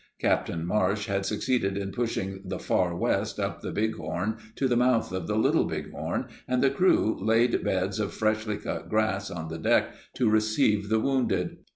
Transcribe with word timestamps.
Captain 0.19 0.65
Marsh 0.65 1.05
had 1.05 1.27
succeeded 1.27 1.77
in 1.77 1.91
pushing 1.91 2.41
the 2.43 2.57
Far 2.57 2.95
West 2.97 3.39
up 3.39 3.61
the 3.61 3.71
Bighorn 3.71 4.37
to 4.55 4.67
the 4.67 4.75
mouth 4.75 5.11
of 5.11 5.27
the 5.27 5.35
Little 5.37 5.65
Bighorn, 5.65 6.25
and 6.47 6.63
the 6.63 6.71
crew 6.71 7.15
laid 7.23 7.63
beds 7.63 7.99
of 7.99 8.11
freshly 8.11 8.57
cut 8.57 8.89
grass 8.89 9.29
on 9.29 9.49
the 9.49 9.59
deck 9.59 9.93
to 10.15 10.27
receive 10.27 10.89
the 10.89 10.99
wounded. 10.99 11.57